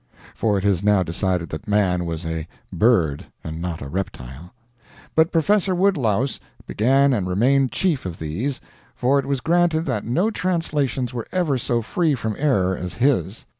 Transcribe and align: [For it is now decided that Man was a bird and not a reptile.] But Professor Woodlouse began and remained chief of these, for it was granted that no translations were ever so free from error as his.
[For 0.33 0.57
it 0.57 0.65
is 0.65 0.81
now 0.83 1.03
decided 1.03 1.49
that 1.49 1.67
Man 1.67 2.07
was 2.07 2.25
a 2.25 2.47
bird 2.73 3.27
and 3.43 3.61
not 3.61 3.83
a 3.83 3.87
reptile.] 3.87 4.51
But 5.13 5.31
Professor 5.31 5.75
Woodlouse 5.75 6.39
began 6.65 7.13
and 7.13 7.27
remained 7.27 7.71
chief 7.71 8.07
of 8.07 8.17
these, 8.17 8.59
for 8.95 9.19
it 9.19 9.27
was 9.27 9.41
granted 9.41 9.81
that 9.85 10.03
no 10.03 10.31
translations 10.31 11.13
were 11.13 11.27
ever 11.31 11.55
so 11.59 11.83
free 11.83 12.15
from 12.15 12.35
error 12.39 12.75
as 12.75 12.95
his. 12.95 13.45